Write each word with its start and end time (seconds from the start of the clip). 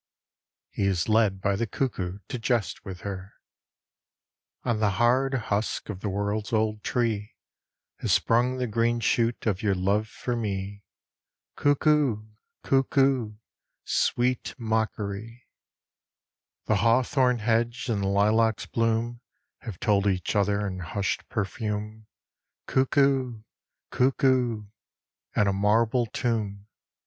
He 0.71 0.87
is 0.87 1.07
led 1.07 1.39
by 1.41 1.55
the 1.55 1.67
Cuckoo 1.67 2.21
to 2.27 2.39
jest 2.39 2.83
with 2.83 3.01
Her 3.01 3.33
O 4.65 4.71
N 4.71 4.79
the 4.79 4.89
hard 4.97 5.35
husk 5.35 5.89
Of 5.89 5.99
the 5.99 6.09
world's 6.09 6.51
old 6.51 6.81
tree 6.83 7.35
Has 7.99 8.11
sprung 8.11 8.57
the 8.57 8.65
green 8.65 8.99
shoot 8.99 9.45
Of 9.45 9.61
your 9.61 9.75
love 9.75 10.07
for 10.07 10.35
me. 10.35 10.81
Cuckoo! 11.55 12.25
Cuckoo! 12.63 13.35
Sweet 13.85 14.55
mockery! 14.57 15.45
63 16.65 16.65
IN 16.65 16.65
THE 16.65 16.73
NET 16.73 16.73
OF 16.73 16.73
THE 16.73 16.73
STARS 16.73 16.79
The 16.79 16.81
hawthorn 17.15 17.37
hedge 17.37 17.89
And 17.89 18.01
the 18.01 18.07
lilac's 18.07 18.65
bloom 18.65 19.21
Have 19.59 19.79
told 19.79 20.07
each 20.07 20.35
other 20.35 20.65
In 20.65 20.79
hushed 20.79 21.29
perfume. 21.29 22.07
Cuckoo! 22.65 23.43
Cuckoo! 23.91 24.65
And 25.35 25.47
a 25.47 25.53
marble 25.53 26.07
tomb 26.07 26.65